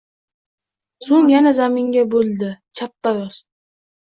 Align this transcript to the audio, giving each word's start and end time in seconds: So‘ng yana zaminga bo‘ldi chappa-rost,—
So‘ng 1.09 1.29
yana 1.33 1.53
zaminga 1.59 2.07
bo‘ldi 2.15 2.51
chappa-rost,— 2.81 3.47